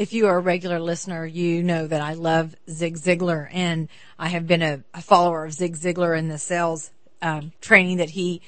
[0.00, 3.86] if you are a regular listener, you know that I love Zig Ziglar and
[4.18, 8.08] I have been a, a follower of Zig Ziglar in the sales um, training that
[8.08, 8.40] he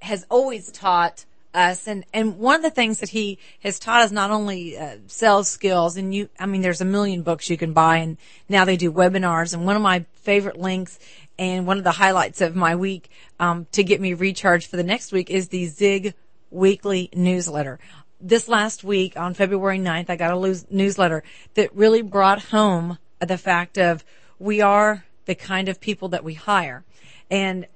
[0.00, 1.88] has always taught us.
[1.88, 5.48] And, and one of the things that he has taught us not only uh, sales
[5.48, 8.16] skills and you, I mean, there's a million books you can buy and
[8.48, 9.54] now they do webinars.
[9.54, 11.00] And one of my favorite links
[11.36, 13.10] and one of the highlights of my week
[13.40, 16.14] um, to get me recharged for the next week is the Zig
[16.52, 17.80] weekly newsletter
[18.22, 21.22] this last week on February 9th, I got a newsletter
[21.54, 24.04] that really brought home the fact of
[24.38, 26.84] we are the kind of people that we hire.
[27.30, 27.66] And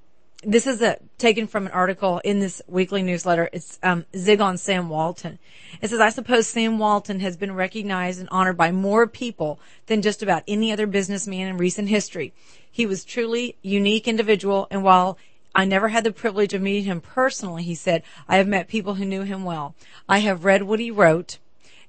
[0.42, 3.48] this is a, taken from an article in this weekly newsletter.
[3.52, 5.38] It's um, Zig on Sam Walton.
[5.80, 10.02] It says, I suppose Sam Walton has been recognized and honored by more people than
[10.02, 12.32] just about any other businessman in recent history.
[12.70, 15.18] He was truly unique individual, and while
[15.56, 18.02] I never had the privilege of meeting him personally, he said.
[18.28, 19.74] I have met people who knew him well.
[20.06, 21.38] I have read what he wrote,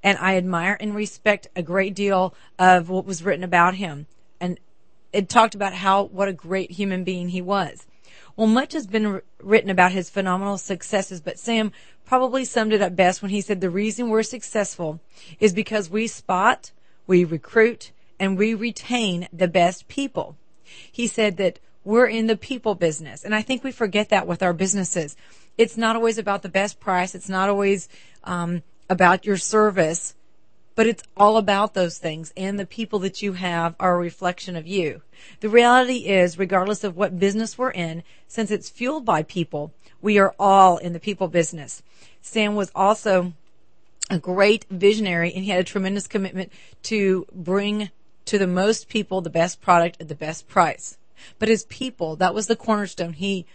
[0.01, 4.07] and I admire and respect a great deal of what was written about him.
[4.39, 4.57] And
[5.11, 7.85] it talked about how, what a great human being he was.
[8.37, 11.73] Well, much has been written about his phenomenal successes, but Sam
[12.05, 15.01] probably summed it up best when he said the reason we're successful
[15.41, 16.71] is because we spot,
[17.05, 20.37] we recruit, and we retain the best people.
[20.63, 23.23] He said that we're in the people business.
[23.23, 25.15] And I think we forget that with our businesses.
[25.57, 27.15] It's not always about the best price.
[27.15, 27.87] It's not always,
[28.25, 30.13] um, about your service,
[30.75, 34.57] but it's all about those things and the people that you have are a reflection
[34.57, 35.01] of you.
[35.39, 40.19] The reality is, regardless of what business we're in, since it's fueled by people, we
[40.19, 41.83] are all in the people business.
[42.21, 43.31] Sam was also
[44.09, 46.51] a great visionary and he had a tremendous commitment
[46.83, 47.91] to bring
[48.25, 50.97] to the most people the best product at the best price.
[51.39, 53.13] But his people, that was the cornerstone.
[53.13, 53.45] He,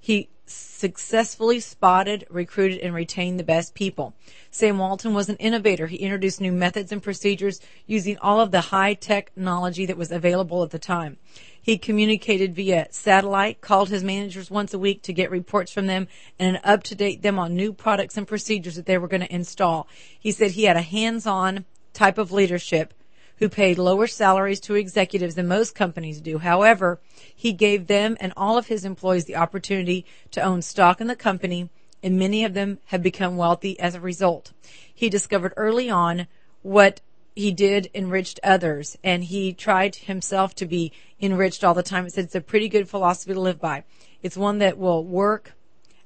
[0.00, 4.14] he successfully spotted, recruited, and retained the best people.
[4.50, 5.86] Sam Walton was an innovator.
[5.86, 10.62] He introduced new methods and procedures using all of the high technology that was available
[10.62, 11.18] at the time.
[11.62, 16.08] He communicated via satellite, called his managers once a week to get reports from them
[16.38, 19.34] and up to date them on new products and procedures that they were going to
[19.34, 19.86] install.
[20.18, 22.94] He said he had a hands-on type of leadership
[23.40, 26.38] who paid lower salaries to executives than most companies do.
[26.38, 27.00] However,
[27.34, 31.16] he gave them and all of his employees the opportunity to own stock in the
[31.16, 31.70] company,
[32.02, 34.52] and many of them have become wealthy as a result.
[34.94, 36.26] He discovered early on
[36.62, 37.00] what
[37.34, 42.04] he did enriched others, and he tried himself to be enriched all the time.
[42.04, 43.84] It said it's a pretty good philosophy to live by.
[44.22, 45.54] It's one that will work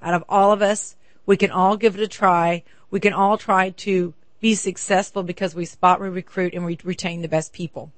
[0.01, 0.95] out of all of us.
[1.27, 2.63] We can all give it a try.
[2.91, 4.15] We can all try to
[4.45, 7.91] be successful because we spot, we recruit, and we retain the best people.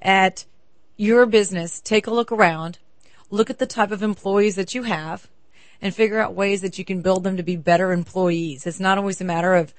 [0.00, 0.46] At
[0.96, 2.78] your business, take a look around,
[3.30, 5.28] look at the type of employees that you have,
[5.82, 8.66] and figure out ways that you can build them to be better employees.
[8.66, 9.74] It's not always a matter of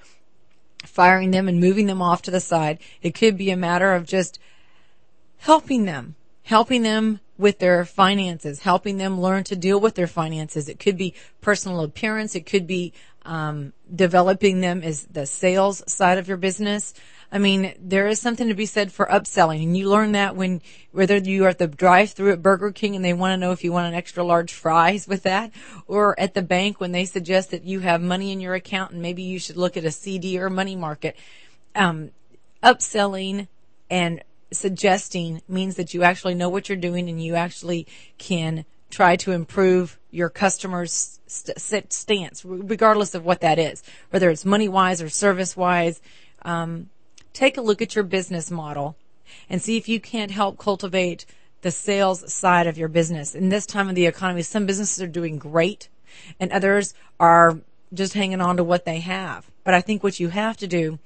[0.85, 2.77] firing them and moving them off to the side.
[3.01, 4.37] It could be a matter of just
[5.39, 6.13] helping them,
[6.43, 10.69] helping them with their finances, helping them learn to deal with their finances.
[10.69, 12.35] It could be personal appearance.
[12.35, 12.93] It could be
[13.25, 16.93] um, developing them is the sales side of your business.
[17.31, 20.61] I mean, there is something to be said for upselling, and you learn that when
[20.91, 23.63] whether you are at the drive-through at Burger King and they want to know if
[23.63, 25.51] you want an extra large fries with that,
[25.85, 29.01] or at the bank when they suggest that you have money in your account and
[29.01, 31.15] maybe you should look at a CD or money market.
[31.75, 32.11] Um,
[32.63, 33.47] upselling
[33.91, 37.85] and suggesting means that you actually know what you're doing and you actually
[38.17, 44.45] can try to improve your customer's st- stance, regardless of what that is, whether it's
[44.45, 46.01] money wise or service wise.
[46.41, 46.89] Um,
[47.33, 48.95] take a look at your business model
[49.49, 51.25] and see if you can't help cultivate
[51.61, 53.35] the sales side of your business.
[53.35, 55.89] In this time of the economy, some businesses are doing great
[56.39, 57.59] and others are
[57.93, 59.49] just hanging on to what they have.
[59.63, 60.99] But I think what you have to do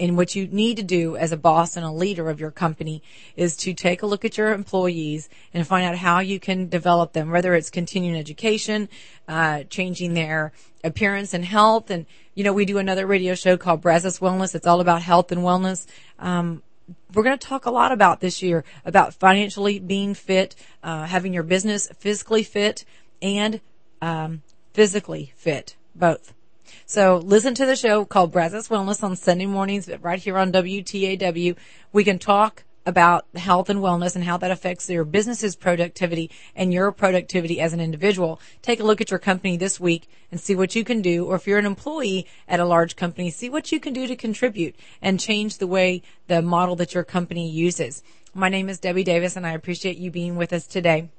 [0.00, 3.02] and what you need to do as a boss and a leader of your company
[3.36, 7.12] is to take a look at your employees and find out how you can develop
[7.12, 8.88] them, whether it's continuing education,
[9.26, 10.52] uh, changing their
[10.84, 11.90] appearance and health.
[11.90, 14.54] And, you know, we do another radio show called Brazos Wellness.
[14.54, 15.86] It's all about health and wellness.
[16.18, 16.62] Um,
[17.12, 21.34] we're going to talk a lot about this year about financially being fit, uh, having
[21.34, 22.84] your business physically fit
[23.20, 23.60] and
[24.00, 24.42] um,
[24.72, 26.32] physically fit, both.
[26.86, 31.56] So listen to the show called Brazos Wellness on Sunday mornings right here on WTAW.
[31.92, 36.72] We can talk about health and wellness and how that affects your business's productivity and
[36.72, 38.40] your productivity as an individual.
[38.62, 41.26] Take a look at your company this week and see what you can do.
[41.26, 44.16] Or if you're an employee at a large company, see what you can do to
[44.16, 48.02] contribute and change the way the model that your company uses.
[48.32, 51.10] My name is Debbie Davis and I appreciate you being with us today.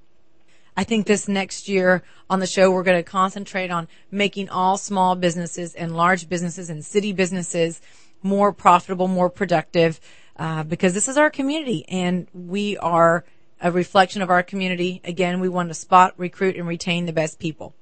[0.79, 4.77] I think this next year on the show, we're going to concentrate on making all
[4.77, 7.81] small businesses and large businesses and city businesses
[8.23, 9.99] more profitable, more productive,
[10.37, 13.25] uh, because this is our community and we are
[13.59, 15.01] a reflection of our community.
[15.03, 17.75] Again, we want to spot, recruit, and retain the best people.